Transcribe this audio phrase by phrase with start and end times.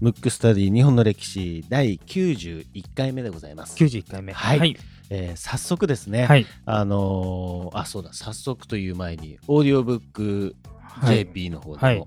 [0.00, 3.76] ムックスタディ日本の歴史第91回目でございます。
[3.82, 4.32] 91回目。
[4.32, 4.58] はい。
[4.58, 4.76] はい、
[5.10, 6.46] えー早速ですね、はい。
[6.64, 8.12] あのーあそうだ。
[8.12, 12.04] 早速という前にオーディオブックはい JP の方でも、はい。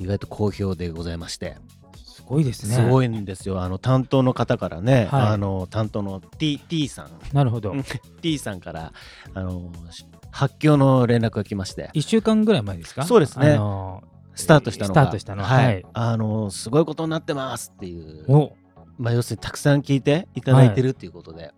[0.00, 1.56] 意外と好評でございまして、
[1.96, 2.76] すごいですね。
[2.76, 3.60] すごいんですよ。
[3.62, 5.26] あの担当の方からね、はい。
[5.28, 7.10] あの担当の T, T さん。
[7.32, 7.74] なるほど。
[8.22, 8.92] T さんから
[9.34, 10.06] あのし
[10.36, 11.90] 発狂の連絡が来まして。
[11.94, 13.04] 1週間ぐらい前ですか？
[13.04, 13.52] そうですね。
[13.52, 14.02] あの
[14.34, 15.00] スタートしたのが。
[15.00, 15.42] スタートしたの。
[15.42, 15.86] はい、はい。
[15.94, 18.24] あのすごいことになってますっていう。
[18.28, 18.52] お。
[18.98, 21.52] まあ、要するにたくさん聞いていただいてるっていうことで、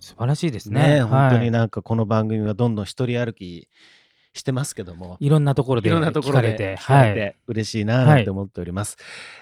[0.00, 0.96] 素晴らしいですね。
[0.96, 3.68] ね本当にはいなんかこの番組はどんどん一人歩き
[4.32, 8.96] してますけども、いろんなところでいろんなところで聞かれて聞かれはいて嬉しいななんて思っております。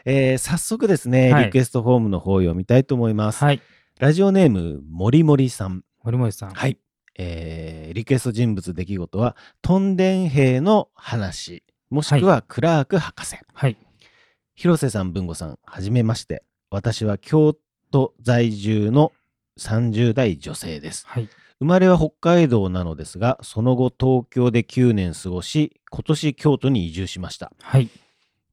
[0.07, 1.45] えー早速ですね、はい。
[1.47, 3.45] リクエストフォームの方を読みたいと思います。
[3.45, 3.61] はい。
[3.99, 5.85] ラジオネームもりもりさん。
[6.05, 6.51] 森森さん。
[6.51, 6.79] はい。
[7.19, 13.37] えーリクエスト人物出来事は、トンデン兵の話、もしくはクラーク博士。
[13.53, 13.77] はい
[14.55, 16.43] 広瀬さん、文吾さん、はじめまして。
[16.71, 17.55] 私は京
[17.91, 19.13] 都在住の
[19.59, 21.07] 30代女性です。
[21.07, 21.29] はい
[21.59, 27.53] 生まれは北海道なのですが、その後東京で9年過ごし、今年京都に移住しました。
[27.61, 27.89] はい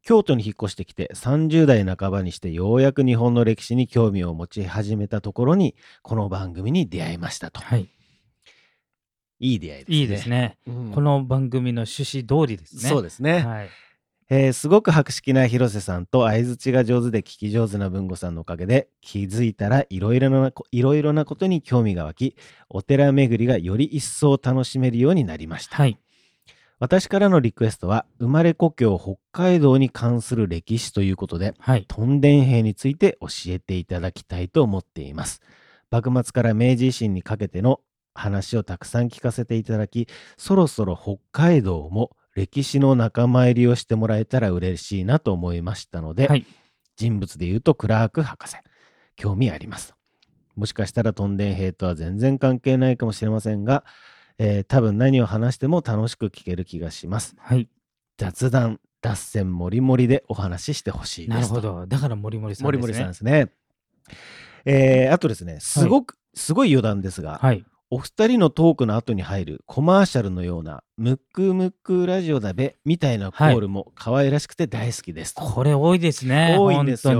[0.01, 7.61] 京都に引っ越してきて30代半ばにしてようやく日本の歴史に興味を持ち始めたところに、この番組に出会いましたと。
[7.61, 7.89] はい
[9.39, 9.97] いい出会いですね。
[9.97, 10.57] いいですね。
[10.67, 10.91] うん。
[10.91, 12.89] この番組の趣旨通りですね。
[12.89, 13.39] そうですね。
[13.39, 13.69] はい。
[14.31, 22.35] えーすごく博識な広瀬さんと相づちが上手で聞き上手な文吾さんのおかげで気づいたらいろいろなこいろいろなことに興味が湧き
[22.69, 25.97] お寺巡りがより一層楽しめるようになりました、はい。
[26.77, 31.85] 私からのリクエストは生まれ故郷北海道に関する歴史ということではい。
[31.87, 35.41] トンデン兵について教えていただきたいと思っています。
[35.89, 37.79] 幕末から明治維新にかけての
[38.19, 46.45] 話をたくさん聞かせていただきそろそろ北海道も歴史の仲間入りをしてもらえたら嬉しいなと思いましたので、はい。
[46.95, 48.57] 人物で言うとクラーク博士
[49.15, 49.95] 興味あります。
[50.55, 53.83] もしかしたらトンデン兵とは全然関係ないかもしれませんが、
[54.37, 57.35] えー多分何を話しても楽しく聞ける気がします。
[57.39, 57.67] はい。
[58.17, 61.87] 雑談脱線もりもりでお話ししてほしいですなるほとど。
[61.87, 62.91] だから森森さん森ですね。
[62.91, 63.51] 森さんですね。
[64.65, 75.41] えーあとですね、すごく、すごい余談ですが、はいお二人のトークの後に入るコマーシャルのような、ムックムックラジオだべみたいなコールも可愛らしくて大好きですと。
[75.41, 77.13] これ多いですね多いんですよ。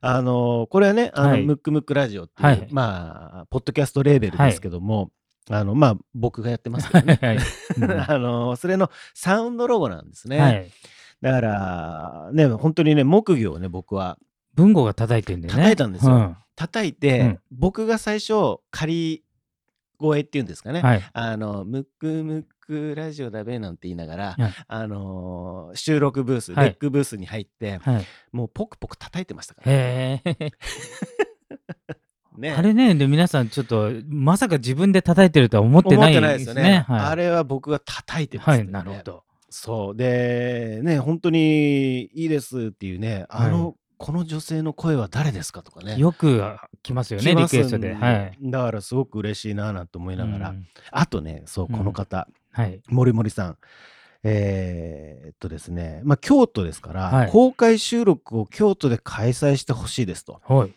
[0.00, 1.42] あのーこれはね、あの、はい。
[1.42, 2.68] ムックムックラジオっていう、はい。
[2.70, 5.10] まあ、ポッドキャストレーベルですけども、
[5.50, 7.18] あの、まあ、僕がやってますけどね。
[8.08, 10.38] あのーそれのサウンドロゴなんですね。
[10.38, 10.70] はい。
[11.20, 14.16] だから、ね、本当にね、木魚をね、僕は
[14.54, 15.58] 文吾が叩いてんだよね。
[15.58, 16.14] 叩いたんですよ。
[16.14, 16.36] うん。
[16.56, 17.38] 叩いて、うん。
[17.50, 18.32] 僕が最初
[18.70, 19.24] 仮
[20.00, 21.02] 声っていうんですかね、はい。
[21.12, 24.52] あのムックムックラジオだべなんて言いながら、はい。
[24.66, 26.66] あのー収録ブース、はい。
[26.66, 28.06] レックブースに入ってはい。
[28.32, 29.72] もうポクポク叩いてましたから。
[29.72, 30.52] へえ。
[32.38, 32.52] ね。
[32.52, 36.84] あれねで皆さんちょっとまさか自分で叩いてるとは思ってないですよね。
[36.88, 39.24] はい、あれは僕が叩いてますはいよねなるほど。
[39.50, 39.96] そう。
[39.96, 45.98] でね本当にいいですっていうねあの、はいこの女性の声は誰ですかとかね。
[45.98, 46.42] よく
[46.82, 47.92] 来ますよねリクエストで。
[47.92, 48.38] はい。
[48.40, 50.66] だからすごく嬉しいななんて思いながら、うん。
[50.90, 51.76] あとねそううん。
[51.76, 52.80] この方、はい。
[52.88, 53.58] 森森さん。
[54.22, 57.30] えーっとですね、まあ、京都ですから、はい。
[57.30, 60.40] 公開収録を京都で開催してほしいですと。
[60.48, 60.72] はい。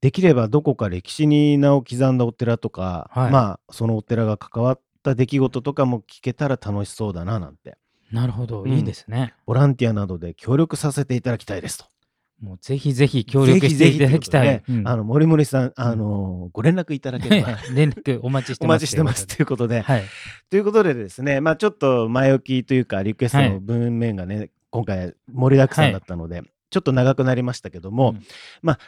[0.00, 3.32] できればどこか歴史に名を刻んだお寺とか、はい。
[3.32, 7.78] まあそのお寺が関わった出来事とかも聞けたら楽しそうだななんて。
[8.12, 8.62] なるほど。
[8.62, 8.70] うん。
[8.70, 9.34] いいですね。
[9.44, 11.86] ボランティアなどで協力させていただきたいですと。
[12.40, 14.46] もうぜひぜひ協力していただきたい。
[14.46, 14.88] ぜひぜひとうことでねうん。
[14.88, 17.58] あの森森さん、あのご連絡いただければ。
[17.74, 20.02] 連絡お待ちしておます待ちしてますということで、はい。
[20.48, 28.22] ということでですね、まあちょっと前置きというか、リクエストのはい文面がね、今回盛りだくさんだったので、ちょっと長くなりましたけども、うん。
[28.62, 28.78] まあ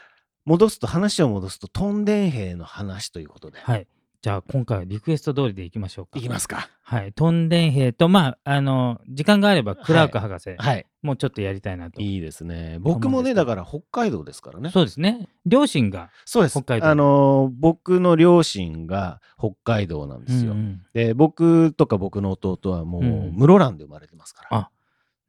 [0.44, 3.86] 戻すと、話を戻すと、トンデン兵の話ということで、はい
[4.22, 6.68] じゃあ今回はリクエスト通りでいきましょうかいきますか。
[6.82, 10.86] はいトンデン兵とまああの時間があればクラーク博士、はい。
[11.02, 12.78] もうちょっとやりたいなといいですね。
[12.80, 14.70] 僕もね、だから北海道ですからね。
[14.70, 16.52] そうですね両親がそうです。
[16.52, 20.52] 北海道あのー僕の両親が北海道なんですよ。
[20.52, 24.56] うんうんで、僕とか僕の弟はもう、うん室蘭で生まれてますから。
[24.56, 24.70] あ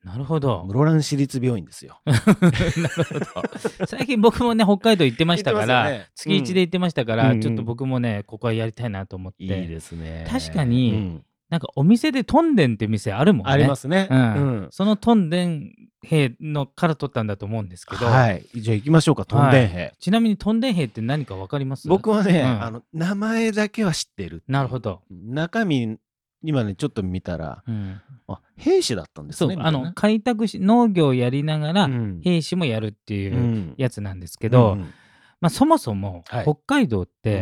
[0.04, 2.02] なるほど室蘭市立病院ですよ。
[2.06, 10.28] なるほど最近僕もね北海道行ってましたから、ね月一で行ってましたから、うんちょっと僕もねここはやりたいなと思っていいですね。
[10.30, 14.08] 確かにうんなんかお店でトンデンって店あるもんねありますね。
[14.10, 15.72] うんうんそのトンデン
[16.06, 18.44] 兵のから取ったんだと思うんですけど、はい。
[18.56, 19.94] じゃあ行きましょうか、トンデン兵。
[20.00, 21.88] ちなみにトンデン兵って何か分かります？
[21.88, 24.44] 僕はね、うんあの、名前だけは知ってる。
[24.50, 24.80] なるほ。
[24.80, 25.98] ど中身
[26.44, 28.02] 今ねちょっと見たらうん。
[28.28, 29.80] あ兵士だったんですそうあねみたいな。
[29.80, 32.22] の開拓し農業をやりながらうん。
[32.24, 33.74] 兵士もやるっていううん。
[33.78, 34.94] やつなんですけど、うん。
[35.42, 36.44] まあ、そもそもはい。
[36.44, 37.42] 北海道って、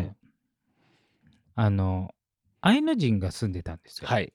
[1.58, 1.64] うん。
[1.64, 2.12] あの
[2.62, 4.08] アイヌ人が住んでたんですよ。
[4.08, 4.34] はい。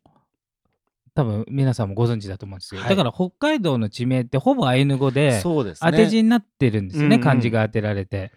[1.15, 2.91] 多分皆さんもご存知だと思うんですけど、はい。
[2.91, 5.91] だから北海道の地名ってほぼアイヌ語でそうですね。
[5.91, 7.25] 当て字になってるんですよね、うんうん。
[7.25, 8.33] 漢字が当てられて。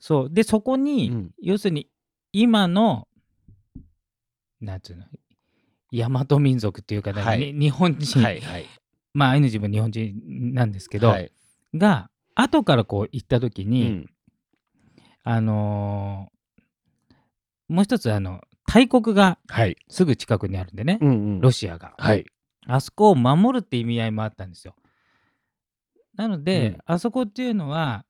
[0.00, 0.30] そう。
[0.30, 1.30] でそこに、うん。
[1.40, 1.88] 要するに
[2.32, 3.06] 今の
[4.60, 5.04] なんつうの
[5.92, 7.52] 大和民族っていうかね、はい。
[7.52, 8.66] に日本人、はいはい。
[9.12, 11.32] まあアイヌ人も日本人なんですけど、はい。
[11.74, 14.10] が後からこう行った時うに、ん。
[15.22, 16.40] あのー
[17.68, 19.76] もう一つあの大国がはい。
[19.88, 21.40] すぐ近くにあるんでね、うんうん。
[21.40, 22.24] ロシアが、はい。
[22.66, 24.74] あそこを守るって意味合いもあったんですよ。
[26.16, 26.78] なので、うん。
[26.86, 28.04] あそこっていうのは、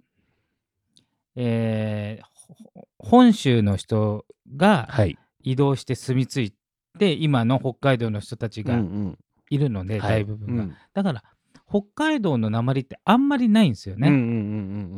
[1.36, 4.24] えーほ本州の人
[4.56, 5.18] がはい。
[5.42, 6.54] 移動して住み着い
[6.98, 9.18] て今の北海道の人たちがうんうん。
[9.52, 10.20] いるので、はい。
[10.20, 10.76] 大部分が、うん。
[10.94, 11.24] だから
[11.68, 14.24] 北海道の鉛ってあんまりないんですよね、うんうんう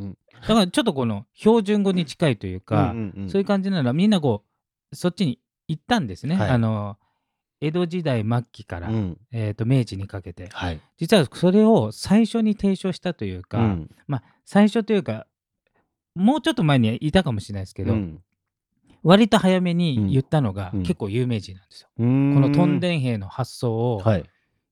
[0.05, 3.29] んだからちょっとこの標準語に近いといううんか、うんうん。
[3.29, 4.43] そういう感じならみんなこ
[4.91, 6.49] うそっちに行ったんですね、はい。
[6.49, 6.97] あの
[7.61, 9.17] 江戸時代末期から、うん。
[9.31, 10.49] えー、と明治にかけて。
[10.51, 10.81] はい。
[10.97, 13.89] 実はそれを最初に提唱したというか、うん。
[14.07, 15.27] まあ最初というか
[16.15, 18.19] もうちょっと前にいたかもしれないですけど、うん
[19.03, 20.83] 割と早めに言ったのが、うん。
[20.83, 21.89] 結構有名人なんですよ。
[21.97, 24.23] このトンデン兵の発想をはい。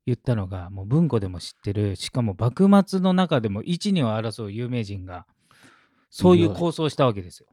[0.07, 5.27] 言ったのが、もう文庫でも知ってるしかも幕末の中でも一二を争う有名人が
[6.09, 7.47] そういう構想をしたわけですよ。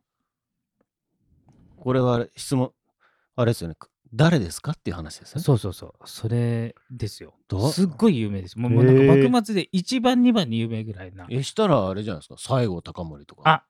[1.77, 2.73] これは質問
[3.37, 3.77] あれですよね。
[4.15, 5.43] 誰ですかっていう話ですね。
[5.43, 5.93] そうそうそう。
[6.07, 7.35] それですよ。
[7.49, 7.69] ど。
[7.71, 8.59] すっごい有名です。
[8.59, 11.27] もうもうなんか幕末で一番二番に有名ぐらいな。
[11.31, 12.37] えしたらあれじゃないですか。
[12.39, 13.43] 西郷隆盛とか。
[13.49, 13.65] あ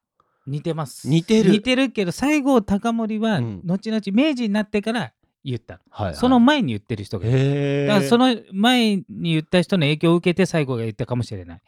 [0.49, 1.09] 似てます。
[1.09, 1.51] 似てる。
[1.51, 3.61] 似てるけど西郷隆盛はうん。
[3.65, 5.13] 後々明治になってから
[5.45, 5.75] 言った。
[5.75, 6.17] の、はいはい。
[6.17, 11.61] その前に言ってる人がいるだからその前に言った人の影響を受けて西郷が言ったかもしれない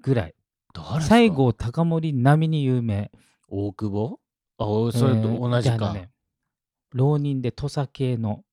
[0.00, 0.34] ぐらい。
[1.00, 3.10] 西郷隆盛並みに有名。
[3.48, 4.20] 大久保？
[4.58, 6.10] あおそれと同じか、ね
[6.92, 8.44] 浪人で土佐系の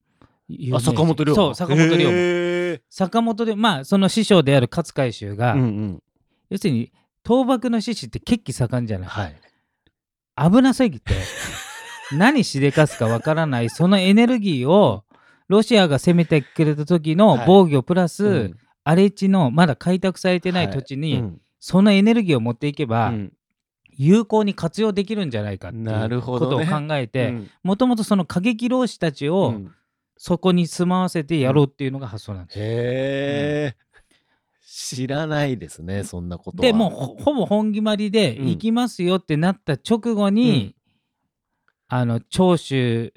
[0.47, 1.35] 有名あ人坂本龍馬。
[1.35, 2.81] そう坂本龍馬。
[2.89, 6.03] 坂本でまあその師匠である勝海舟が、うんうん。
[6.49, 6.91] 要するに
[7.25, 9.35] 倒幕の志士って血気盛んじゃない、はい。
[10.51, 11.13] 危なすぎて
[12.13, 15.03] 何しでかすかわからないそのエネルギーを
[15.47, 17.43] ロシアが攻めてくれた時のはい。
[17.47, 18.57] 防御プラス、うん。
[18.83, 20.73] 荒れ地のまだ開拓されてないはい。
[20.73, 21.41] 土地に、うん。
[21.59, 23.33] そのエネルギーを持っていけば、うん。
[23.97, 27.49] 有効に活用できるんじゃないかってなるいうことをほどね考えてうん。
[27.63, 29.75] もともとその過激浪士たちうをん。
[30.17, 32.59] そこに住まわせてやろうっていうのが発想なんです。
[32.59, 33.75] へえ、
[34.67, 36.61] 知らないですねそんなことは。
[36.63, 38.47] でもうほほぼ本決まりでうん。
[38.49, 40.75] 行きますよってなった直後に、
[41.87, 43.13] あの長州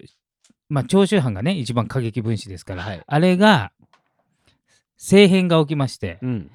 [0.68, 3.02] まあ長州藩がね一番過激分子ですから、はい。
[3.06, 3.72] あれが
[4.98, 6.50] 政変が起きまして、うん。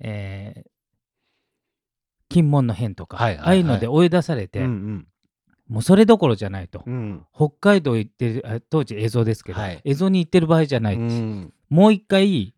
[0.00, 0.72] えー
[2.28, 3.46] 金門の変とか、はいはいはい。
[3.46, 5.06] ああいうので追い出されて、うん
[5.68, 6.94] もうそれどころじゃないと、うん。
[6.94, 9.80] うん北海道行ってるあ当時映像ですけど、はい。
[9.84, 11.52] 映像に行ってる場合じゃない、うん。
[11.68, 12.54] もう一回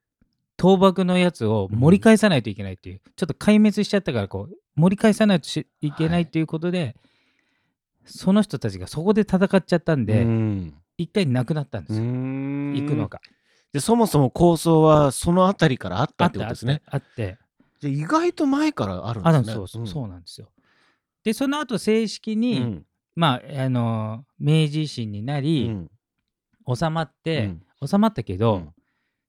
[0.61, 6.97] 倒幕のやつを盛り返さないといけないっていう、ちょっと壊滅しちゃったからこう盛り返さないとしいけないっていうことで、
[8.05, 10.75] その人たちがそこで戦っちゃったんで、うん。
[10.97, 13.21] 一回なくなったんですよ、行行くのが。
[13.73, 16.83] でそもそも構想はそのあたりからあったってことですね。
[16.87, 17.39] あって。
[17.81, 19.55] で意外と前からあるんあですね。
[19.55, 19.87] そうそう、ん。
[19.89, 20.49] そうなんですよ。
[21.25, 22.87] でその後正式に、うん。
[23.17, 25.91] まああの明治維新になうり、ん。
[26.73, 27.47] 収まって、
[27.81, 27.89] うん。
[27.89, 28.71] 収まったけど、うん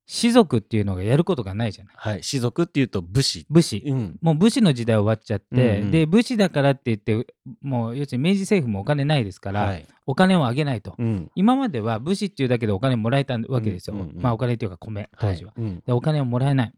[0.08, 1.96] 士族っていうのがやることがないじゃない。
[1.98, 2.24] はい。
[2.24, 3.48] 士族っていうと武士。
[3.50, 4.20] 武士、うん。
[4.22, 5.92] もう武士の時代終わっちゃって、うんうん。
[5.92, 9.86] で武士だからって言ってもう要するに明治政府もお金ないですから、はい。
[10.06, 11.32] お金をあげないと、うん。
[11.34, 14.22] 今までは武士っていうだけでお金もらえたわけですよ、うんうんうん。
[14.22, 15.84] まあお金っていうか米当時は、いうん。
[15.86, 16.74] でお金をもらえない。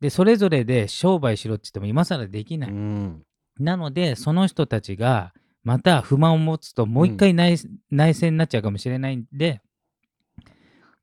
[0.00, 3.22] でそれぞれで商売しろって言っても今更できない、うん。
[3.58, 7.58] なのでその人たちがまた不満を持つともう一回内,、
[7.90, 9.60] 内戦になっちゃうかもしれないんで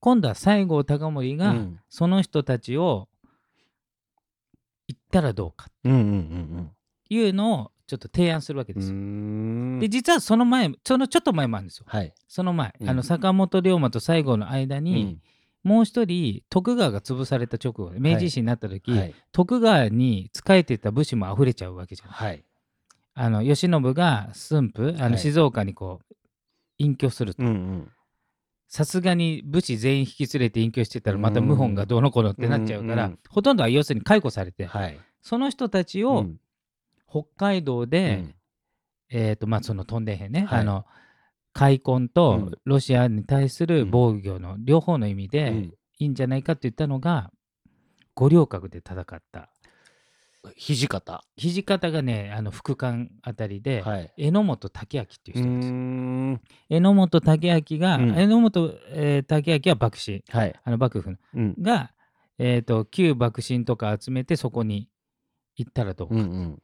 [0.08, 1.80] 今度は西郷隆盛がうん。
[1.90, 3.10] その人たちを
[4.88, 6.72] 行ったらどうかうんうんうん
[7.10, 8.94] いうのをちょっと提案するわけですよ。
[8.96, 9.80] ん。
[9.80, 11.86] で実はその前そのちょっと前もあるんですよ。
[11.90, 12.14] はい。
[12.30, 12.90] その前、うん。
[12.90, 15.20] あの坂本龍馬と西郷の間に、
[15.62, 19.16] もう一人徳川が潰された直後明治維新になった時、うんはい。
[19.34, 22.16] 徳川に仕えてた武士も溢れちゃうわけじゃない。
[22.16, 22.46] はい。
[23.14, 25.12] あの慶喜が駿府あはい。
[25.12, 26.16] の静岡にこう
[26.78, 27.44] 隠居すると。
[27.44, 27.92] うんうん
[28.68, 35.00] さすがに武士全員引き連れて隠居してたらまた謀反がどうのこうのってなっちゃうから、ほとんどは要するに解雇されて、はい。
[35.22, 36.40] その人たちをうん。
[37.10, 38.36] 北海道で、うん。
[39.10, 40.60] えーとまあ、そのトンデン兵ね、はい。
[40.62, 40.86] あの
[41.54, 42.52] 開墾うとん。
[42.66, 43.92] ロシアに対するうん。
[43.92, 45.74] 防御の両方の意味うでん。
[46.00, 47.32] いいんじゃないかって言ったのが
[48.14, 49.50] 五稜郭で戦った
[50.56, 51.24] 土方。
[51.38, 54.14] 土方がねあの副官あたりで、はい。
[54.18, 55.72] 榎本武明っていう人です。
[55.72, 56.42] ん。
[56.70, 60.56] 榎本武明が、うん榎本、えー武明は幕臣はい。
[60.64, 61.56] あの幕府のうん。
[61.62, 61.92] が、
[62.38, 64.90] えー、と旧幕臣とか集めてそこに
[65.56, 66.62] 行ったらどうか、うんうん。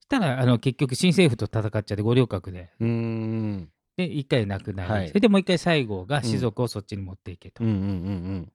[0.00, 3.68] そしたらあの結局新政府と戦っちゃって五稜郭でうーん。
[3.96, 8.52] で一回なくなり、はいそれでもう一回西郷が士族をそっちに持っていけと、うんうんうん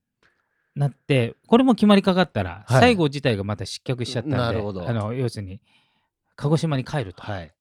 [0.75, 2.91] なってこれも決まりかかったら、はい。
[2.91, 4.87] 西郷自体がまた失脚しちゃったんでなるほど。
[4.87, 5.61] あの要するに
[6.35, 7.53] 鹿児島に帰ると、はい。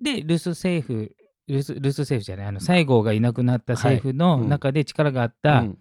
[0.00, 1.14] で留守政府
[1.46, 5.78] 留守留守政府じゃないあの西郷がいなくなった政府の中で力があった、うん。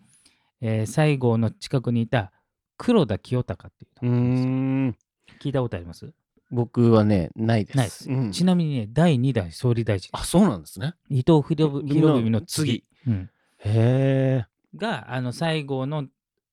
[0.61, 2.31] えー西郷の近くにいた
[2.77, 4.97] 黒田清隆っていううん。
[5.41, 6.13] 聞いたことあります？
[6.51, 8.09] 僕はね、ないです。
[8.09, 8.31] うん。
[8.31, 10.09] ちなみにね第2代総理大臣。
[10.13, 10.93] あ、そうなんですね。
[11.09, 13.29] 伊藤博文博文の次、うん。
[13.57, 14.45] へえ。
[14.75, 16.05] があの西郷の、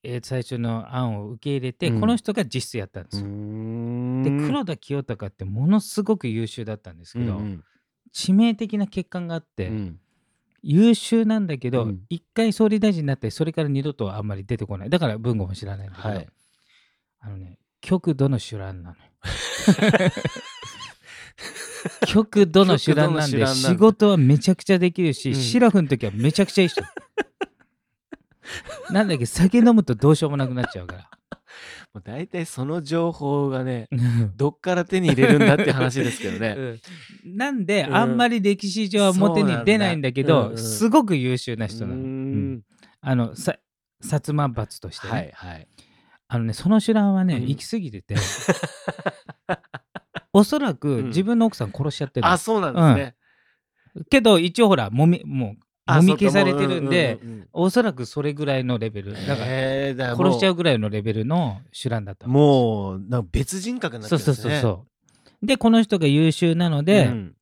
[0.03, 2.01] えー最初の案を受け入れて、うん。
[2.01, 3.27] この人が実質やったんですよ。
[3.27, 4.23] ん。
[4.23, 7.65] で黒田清隆ってものすごく優秀だったんですけど、うん
[8.13, 10.01] 致命的な欠陥があって、うん。
[10.63, 12.01] 優秀なんだけど、うん。
[12.09, 14.91] 一回総理大臣になってそれから二度とあんまり出てこない。
[14.91, 16.29] だから文豪も知らないんだけど、はい。
[17.21, 18.97] あのね極度の手乱なの。
[18.97, 19.03] よ
[22.07, 23.69] 極度の手乱なんで極度の手乱なんだ。
[23.71, 25.37] 仕事はめちゃくちゃできるし、うん。
[25.37, 26.83] シラフの時はめちゃくちゃいい人
[28.91, 31.11] なんだけど酒飲むとどうしようもなくなっちゃうから。
[31.93, 33.89] もう大体その情報がね、
[34.37, 36.55] どっから手に入れるんだって話ですけどね。
[37.25, 37.37] うん。
[37.37, 37.97] なんで、うん。
[37.97, 40.63] あんまり歴史上は表に出ないんだけどそうなんだ。
[40.63, 40.71] うんうん。
[40.71, 42.61] すごく優秀な人なの、
[43.01, 43.57] あのさ
[44.03, 45.69] 薩摩閥としてね、はいはい。
[46.29, 47.49] あのねその手乱はね、うん。
[47.49, 48.15] 行き過ぎてて。
[50.33, 51.07] おそらくうん。
[51.07, 52.33] 自分の奥さん殺しちゃってるの。
[52.33, 53.17] あ、そうなんですね。
[54.09, 64.53] けど一応ほらもみもうあもみ消されてるんで、そうんうんうんおそらくそれぐらいのレベルだから殺しちゃうぐらいのレベルの手乱だったのもうなんか別人格になってそうるんですね。
[64.55, 64.87] そうそうそ
[65.43, 67.35] うでこの人が優秀なので、うん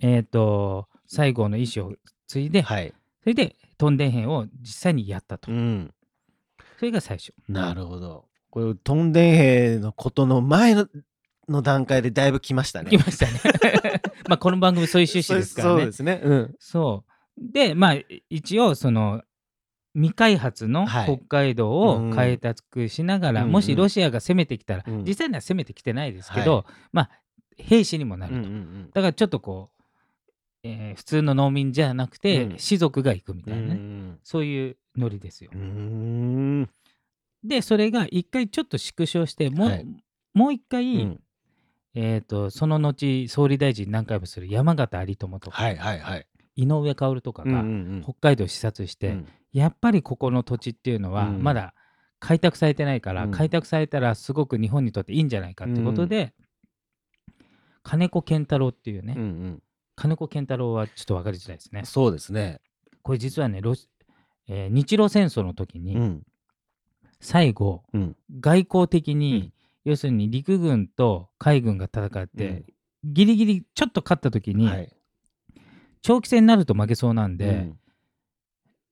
[0.00, 1.94] えっ、と西郷の意思を
[2.26, 2.92] 継いで、はい。
[3.22, 5.92] それでトンデン兵を実際にやったと、うん。
[6.78, 8.26] それが最初なるほど。
[8.50, 10.86] これトンデン兵のことの前の
[11.48, 12.90] の段階でだいぶ来ましたね。
[12.90, 13.40] 来ましたね
[14.28, 16.20] まあこの番組そういう趣旨ですからねそうですね。
[16.22, 16.54] うん。
[16.58, 17.96] そうでまあ
[18.30, 19.22] 一応その
[19.94, 21.16] 未開発のはい。
[21.18, 23.52] 北海道を開拓しながら、うん。
[23.52, 25.04] もしロシアが攻めてきたら、うん。
[25.04, 26.64] 実際には攻めてきてないですけど、はい。
[26.92, 27.10] まあ
[27.56, 29.82] 兵士にもなうんると、うんうんだからちょっとこう、
[30.64, 32.58] えー普通の農民じゃなくて、うん。
[32.58, 35.50] 士族が行くみうたいなね、んそういうノリですよ。
[35.54, 35.56] う。
[35.56, 36.62] ん。
[36.62, 36.68] う
[37.44, 39.86] でそれが一回ちょっと縮小してもう,、はい。
[40.32, 41.20] もう一回、ん。
[41.94, 46.26] えー、とその後総理大臣何回もする山形有朋とか、はいはいはい。
[46.56, 47.64] 井上薫とかが、
[48.02, 49.28] 北海道を視察して、うん。
[49.52, 51.42] やっぱりここの土地っていうのはうん。
[51.42, 51.74] まだ
[52.18, 53.30] 開拓されてないから、うん。
[53.30, 56.34] 開拓されたらすごく日本にとっていいんじゃないかってことで、
[57.82, 59.60] 金子健太郎っていうね、
[59.94, 61.82] 金子健太郎はちょっと分かりづらいですね。
[61.84, 62.60] そうですね。
[63.02, 63.88] これ実はねロシ、
[64.48, 66.22] えー日露戦争の時に、うん。
[67.20, 68.16] 最後うん。
[68.40, 69.52] 外交的に、うん。
[69.84, 72.64] 要するに陸軍と海軍が戦って、うん。
[73.04, 74.93] ギリギリちょっと勝った時に、はい。
[76.04, 77.78] 長期戦になると負けそうなんで、うん。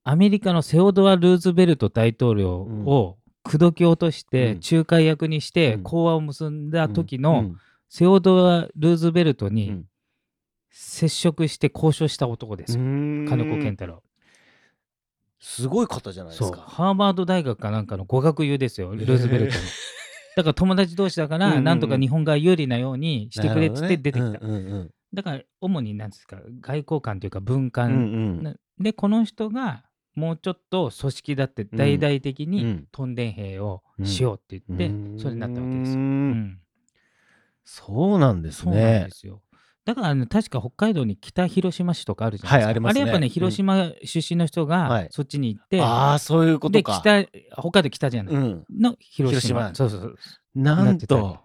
[0.03, 4.59] アメリカのセオドア・ルーズベルト大統領を口説き落として、うん。
[4.71, 5.83] 仲介役にしてうん。
[5.83, 7.57] 講和を結んだ時うのん。
[7.87, 9.85] セオドア・ルーズベルトにうん。
[10.71, 13.25] 接触して交渉した男ですよ、うん。
[13.29, 14.01] 金子健太郎。
[15.39, 16.61] すごい方じゃないですか。
[16.61, 19.61] ハーバード大学かなんかの語学友ですよルーズベルトに。
[20.35, 24.39] だから友達同士だから、なんとか日本が有利なようにしてくれっつって出てきた。
[25.13, 27.95] だから主に何ですか外交官というか文うん官、う
[28.41, 28.43] ん。
[28.43, 29.83] なでこの人が
[30.15, 32.87] もうちょっと組織だって大々的にうん。
[32.91, 35.19] トンデン兵をしようって言って、うん。
[35.19, 35.99] それになったわけですよ。
[36.01, 36.31] ううん。
[36.33, 36.59] ん。
[37.63, 39.09] そうなんですそうなんでね。
[39.11, 39.41] すよ。
[39.85, 42.65] だからあの確か北海道に北広島市とかあるじゃないですか。
[42.67, 43.01] はいありますね。
[43.01, 43.31] れやっぱねうん。
[43.31, 45.03] 広島出身の人はい。
[45.03, 47.01] がそっちに行って、ああ、そういうことでか。
[47.01, 47.25] 北
[47.61, 48.65] 北海道北じゃない、うん。
[48.79, 49.71] の広島。
[49.71, 49.75] 広島。
[49.75, 50.17] そうそうそう。
[50.55, 51.42] なんと、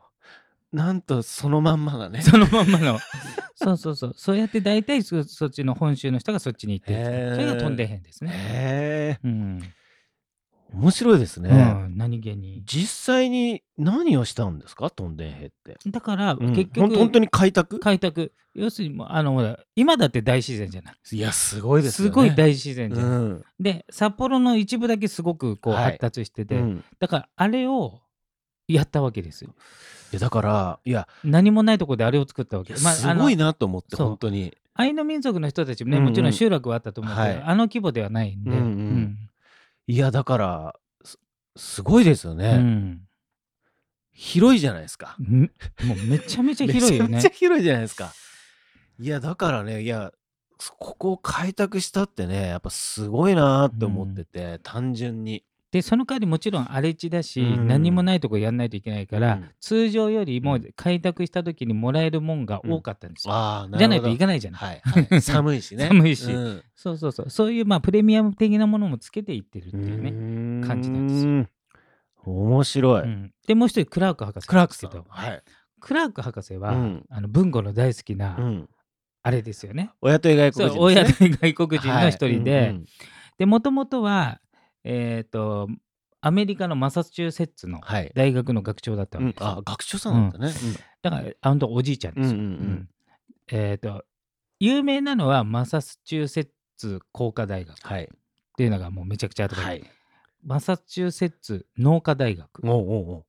[0.73, 2.23] なんとそのまんまがね。
[2.23, 2.99] そのまんまの。
[3.57, 4.15] そうそうそう。
[4.17, 6.93] そうやって大体そそっちの本州の人がそっちに行って
[7.33, 8.31] それがトンデン兵ですね。
[8.35, 9.63] へえ、うん。
[10.75, 11.51] 面白いですね。
[11.51, 12.63] うん、何気に。
[12.67, 15.79] 実際に何をしたんですか、トンデン兵って。
[15.87, 16.55] だからうん。
[16.55, 17.81] 結局、本当に開拓？
[17.81, 18.33] 開拓。
[18.55, 22.11] 要するにあの今だって大自然じゃないいや、すごいですよね。
[22.11, 23.45] すごい大自然じゃない、うん。
[23.61, 25.85] で札幌の一部だけすごくこうはい。
[25.85, 26.85] 発達してて、うん。
[26.99, 28.01] だからあれを
[28.67, 29.51] やったわけですよ。
[29.51, 29.55] い
[30.13, 32.77] やだから、いや、何もないところであれを作ったわけ。
[32.77, 34.57] すごいなと思って、本当に。
[34.75, 36.09] アイヌ民族の人たちもね、うんうん。
[36.11, 37.43] もちろん集落はあったと思うけど、はい。
[37.43, 39.19] あの規模ではないんで、うんうん。
[39.87, 41.19] いやだからす
[41.57, 43.01] すごいですようね、ん。
[44.13, 45.17] 広いじゃないですか。
[45.19, 45.41] うん？
[45.85, 47.17] もうめちゃめちゃ広いよね。
[47.17, 47.37] めちゃめちゃ。
[47.37, 48.13] 広いじゃないですか。
[49.01, 50.13] いやだからねいや
[50.79, 55.45] ここを開拓したってねやっぱすごいなーって思ってて、単純に
[55.79, 57.69] でその代わりもちろん荒れ地だし、うん。
[57.69, 59.51] 何もないとこやんないといけないから、うん。
[59.61, 60.73] 通常よりもうん。
[60.75, 63.35] 開拓した時にもらえるもんが多かったんですよ。
[63.35, 63.79] ああなるほど。
[63.79, 64.61] じゃないといかないじゃない。
[64.61, 65.87] はい、はい、 寒いしね。
[65.87, 66.33] 寒いし。
[66.33, 66.63] うん。
[66.75, 67.31] そうそうそう。
[67.31, 70.11] そういうまあプレミアム的なものもつけていってるっていうね。
[70.11, 71.47] ね感じなんですよ。
[72.25, 73.33] 面白い、うん。
[73.47, 75.05] でもう一人クラーク博士クラークさん。
[75.09, 75.43] はい、
[75.81, 77.07] クラーク博士は、うん。
[77.09, 78.69] あの文吾の大好きな、うん、
[79.23, 79.93] あれですよね。
[80.01, 80.81] 親と外国人ね。
[80.81, 82.69] 親と外国人の一人で、はい。
[82.71, 82.85] うん
[83.39, 84.41] でもともとは
[84.85, 85.69] えっ、と
[86.21, 88.11] アメリカのマサチューセッツのはい。
[88.15, 89.33] 大学の学長だったわうん。
[89.33, 89.51] けですよ。
[89.59, 90.31] あ学長さんなん。
[90.31, 90.53] だね、
[91.03, 92.39] だからあのおじいちゃんですよ。
[92.39, 92.51] うんうんうん。
[92.51, 92.89] うん。
[93.53, 94.05] えっ、と
[94.61, 98.09] 有名なのはマサチューセッツ工科大学っはい。
[98.57, 99.85] ていうのがもうめちゃくちゃ後から、はい。
[100.45, 103.25] マサチューセッツ農科大学の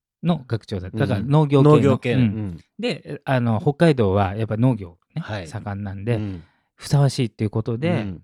[0.47, 0.97] 学長だった。
[0.97, 1.75] だからうん農業系の。
[1.75, 2.59] 農業系の、ううんん。
[2.79, 5.47] であの北海道はやっぱ農業、ねはい。
[5.47, 6.43] 盛んなんで、うん。
[6.75, 8.23] ふさわしいっていうことで、うん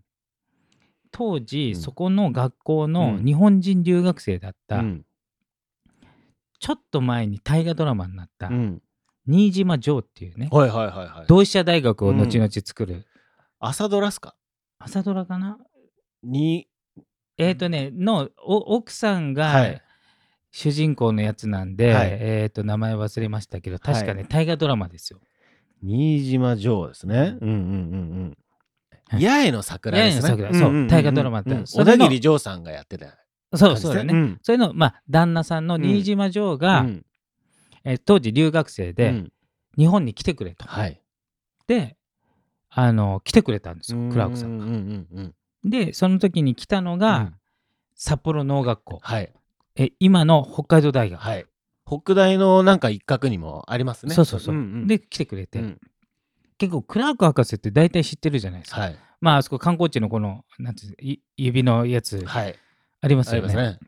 [1.17, 1.81] 当時、うん。
[1.81, 3.25] そこの学校のうん。
[3.25, 5.05] 日本人留学生だった、うん。
[6.59, 8.81] ちょっと前に大河ドラマになった、うん。
[9.25, 11.25] 新島城っていうね、はいはいはいはい。
[11.27, 13.05] 同志社大学を後々作る、
[13.59, 14.35] 朝ドラっすか？
[14.77, 15.57] 朝ドラかな？
[16.21, 16.67] に
[17.37, 19.81] えっ、とねのお奥さんが、はい。
[20.51, 22.09] 主人公のやつなんで、はい。
[22.11, 25.19] えっ、と名前忘れましたけど確かね、は大河ドラマですよ。
[25.81, 27.37] 新島城ですね。
[27.41, 27.65] うんうんうんう
[28.25, 28.37] ん。
[29.09, 29.23] はい。
[29.23, 30.29] 八重の桜ですね。
[30.29, 30.59] 八重の桜。
[30.59, 31.49] そう大河ドラマって。
[31.65, 33.17] 小田切丈さんがやってた。
[33.53, 34.13] そうそうだね。
[34.13, 34.39] ん。
[34.41, 37.05] それの、まあ、旦那さんの新島城が、うん。
[37.83, 39.31] えー当時留学生で、うん。
[39.77, 40.65] 日本に来てくれと。
[40.65, 41.01] はい。
[41.67, 41.97] で
[42.69, 45.31] あの来てくれたんですよクラークさんが。
[45.63, 47.33] でその時に来たのが、うん。
[47.95, 48.99] 札幌農学校。
[49.01, 49.31] はい。
[49.77, 51.45] え今の北海道大学、はい。
[51.85, 54.15] 北大のなんか一角にもありますね。
[54.15, 55.79] そうそうそう、で来てくれて、うん
[56.57, 58.95] 結構クラーク博士って大体知ってるじゃないですか、はい。
[59.21, 62.55] まああそこ観光地のこのなんてい指のやつはい。
[63.01, 63.79] ありますよね。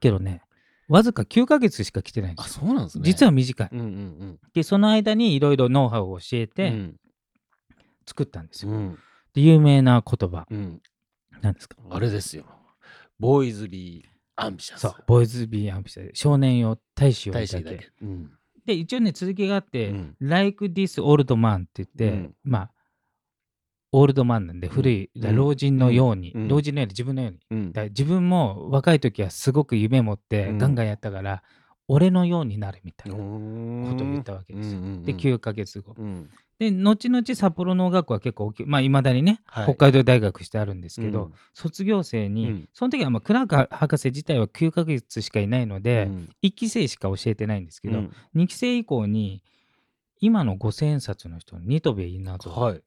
[0.00, 0.42] けどね
[0.88, 3.04] わずか9ヶ月しか来てないんであ、すよそうなんですね。
[3.04, 6.48] 実は短いうんうんでその間にいろいろノウハウを教えうん。
[6.48, 6.94] て
[8.06, 8.98] 作ったんですよ、うん
[9.32, 10.82] で有名な言葉うん。
[11.40, 12.44] なんですかあれですよ。
[13.18, 14.80] ボーイズビーアンビシャス。
[14.80, 17.90] そうボーイズ・ビー・アンビシャス少年よ大使よりだけ大使だけ。
[18.02, 18.32] うん。
[18.70, 20.16] で一応ね続きがあって、うん。
[20.20, 22.34] Like this old man って言って、うん。
[22.44, 22.70] まあ
[23.92, 24.60] オールドマンなん。
[24.60, 25.36] で古い、うん。
[25.36, 26.48] 老人のように、うん。
[26.48, 27.38] 老人のように自分のように。
[27.50, 27.72] うん。
[27.72, 30.58] だから自分も若い時はすごく夢持ってうん。
[30.58, 31.42] ガンガンやったから、
[31.88, 34.80] 俺のようになるみたいなこことを言ったわけですよ。
[35.02, 35.96] で急9ヶ月後。
[36.60, 38.66] うんで後々札幌農学校は結構大きい。
[38.66, 39.64] まあいまだにね、はい。
[39.64, 41.32] 北海道大学してあるんですけど、うん。
[41.54, 42.68] 卒業生に、うん。
[42.74, 46.28] その時はまあクラーク博士自体は9ヶ月しかいないので、うん。
[46.42, 48.12] 1期生しか教えてないんですけど、うん。
[48.36, 49.42] 2期生以降に
[50.20, 52.82] 今の五千円札の人ニトベ稲造はい。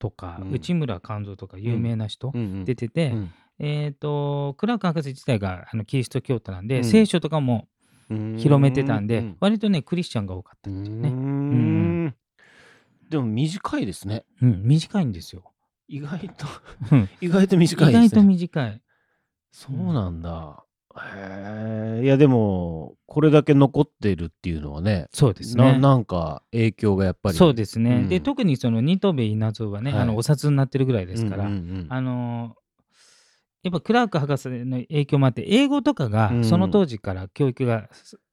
[0.00, 0.50] とか、うん。
[0.50, 2.64] 内村勘三とか有名な人うん。
[2.64, 3.32] 出てて、うん。
[3.60, 6.84] えっ、とクラーク博士自体があのキリスト教徒なんで、うん。
[6.84, 7.68] 聖書とかも
[8.10, 8.36] うん。
[8.36, 9.36] 広めてたんで、うん。
[9.38, 11.08] 割とねクリスチャンが多かったんですよね。
[11.10, 12.14] うん
[13.12, 14.24] でも短いですね。
[14.40, 15.52] うん、短いんですよ。
[15.86, 16.46] 意外と
[16.90, 17.08] うん。
[17.20, 18.82] 意外と短い意外とですね短い。
[19.50, 20.64] そうなんだ。
[20.96, 25.72] へえいやでもこれだけ残ってるっていうのはねそうですね。
[25.72, 27.36] ななんか影響がやっぱり。
[27.36, 27.96] そうですね。
[27.96, 28.08] うん。
[28.08, 30.00] で特にそのニトベ稲造はね、はい。
[30.00, 32.56] あのお札になってるぐらいですから、うんうんうんあの
[33.62, 36.44] やっぱクラーク博士の影響もあって英語とかがうん。
[36.44, 37.88] その当時から教育が、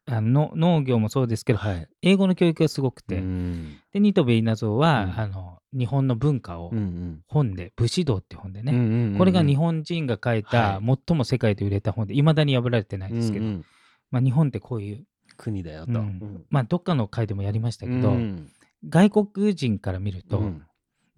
[0.05, 1.87] あの農業もそうですけどはい。
[2.01, 3.77] 英語の教育がすごくて、うん。
[3.93, 5.19] でニトベ稲造は、うん。
[5.19, 7.21] あの日本の文化をうんうん。
[7.27, 13.65] 本で「武士道」って本でね、うんうんうんこれが日本人が書いたは最も世界で売れた本でいまだに破られてないですけど、うんうん
[14.11, 15.05] まあ、日本ってこういう、
[15.37, 15.93] 国だよと。
[15.93, 16.45] うん。
[16.49, 18.49] まあ、どっかの回でもやりましたけど、うん。
[18.87, 20.63] 外国人から見ると、うん。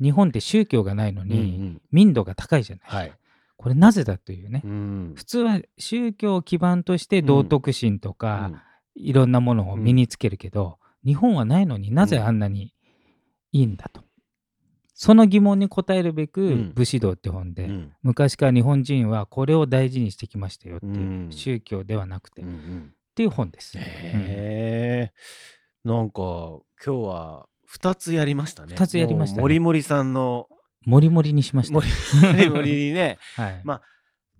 [0.02, 1.82] 日本って宗教がないのうんうに、ん。
[1.91, 3.13] 民度が高いじゃないですか、はい
[3.62, 5.13] これなぜだというね、うん。
[5.15, 8.62] 普通は宗教を基盤として道徳心とか、うん。
[8.95, 12.74] いろんなものを身につけるけど、日本はないのになぜあんなに
[13.52, 14.02] いいんだと。
[14.95, 16.74] その疑問に答えるべく、うん。
[16.74, 17.93] 武士道って本で、うん。
[18.02, 21.32] 昔から日本人はこれを大事にしてきましたよっていう、うん。
[21.32, 22.93] 宗教ではなくて、っうんうん。
[23.13, 23.78] ていう本です。
[23.78, 25.12] へえ
[25.84, 28.74] なんか今日は2つやりましたね。
[28.76, 29.38] 二つやりましたね。
[29.38, 30.47] もうもりもりさんの
[30.86, 31.74] もりもりにしました。
[31.74, 31.82] も
[32.36, 33.17] りもりにね。
[33.36, 33.62] はい。
[33.63, 33.82] まあ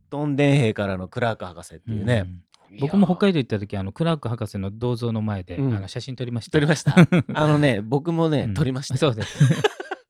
[0.10, 2.42] トンデン兵からのクラーク博士っていうね、うん
[2.80, 5.76] 僕も北道海道行った時あのクラーク博士の銅像の前で、うん。
[5.76, 6.52] あの写真撮りました。
[6.52, 6.96] 撮りました。
[7.34, 8.54] あのね 僕もね、うん。
[8.54, 8.98] 撮りました。
[8.98, 9.40] そうです。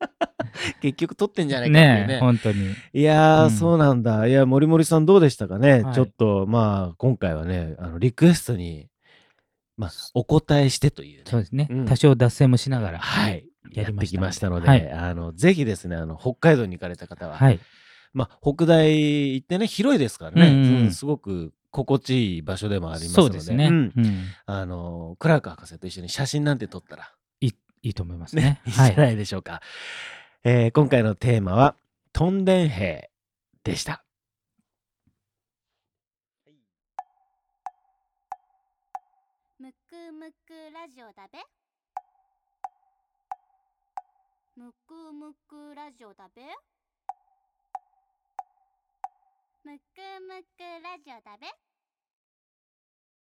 [0.80, 2.08] 結局撮ってんじゃないかっていうね。
[2.08, 2.76] ねえ本当に。
[2.94, 3.50] いやー、うん。
[3.50, 4.28] そうなんだ。
[4.28, 5.94] いや森森さんどうでしたかね、はい。
[5.96, 8.90] ちょっとまあ今回はねあのリクエストに
[9.76, 11.24] まあお答えしてというね。
[11.26, 11.86] そうですね、うん。
[11.86, 13.00] 多少脱線もしながら。
[13.00, 14.92] はいやってやりましたきましたので、はい。
[14.92, 17.60] あのぜひですねあの北海道に行かれた方は、はい。
[18.14, 20.92] まあ北大行ってね広いですからね、うんうん。
[20.92, 23.84] すごく心地いい場所でもありますのでそうですね、ううん。
[23.86, 27.54] んあのクラーク博士と一緒に写真なんて撮ったらいい
[27.84, 28.42] いいと思いますね。
[28.42, 28.94] ね いいんじはい。
[28.94, 29.62] ゃないでしょうか、
[30.44, 31.76] えー今回のテーマは
[32.14, 33.10] 「トンデン兵」
[33.64, 34.04] でした。
[39.60, 41.40] むくむくラジオだべ
[44.62, 46.44] むくむくラジオだべ？
[49.64, 49.84] むく
[50.22, 51.48] むくラジオだべ？